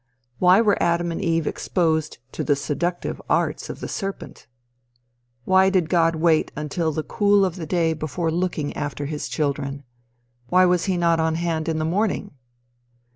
[0.39, 4.47] Why were Adam and Eve exposed to the seductive arts of the serpent?
[5.45, 9.83] Why did God wait until the cool of the day before looking after his children?
[10.47, 12.31] Why was he not on hand in the morning?